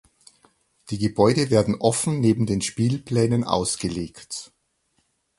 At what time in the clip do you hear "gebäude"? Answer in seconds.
0.97-1.51